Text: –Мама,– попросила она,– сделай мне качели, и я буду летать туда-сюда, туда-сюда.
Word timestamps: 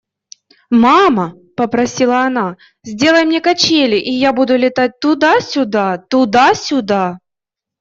–Мама,– 0.81 1.35
попросила 1.55 2.21
она,– 2.21 2.57
сделай 2.83 3.23
мне 3.23 3.39
качели, 3.39 3.97
и 3.97 4.11
я 4.11 4.33
буду 4.33 4.57
летать 4.57 4.99
туда-сюда, 4.99 5.99
туда-сюда. 5.99 7.19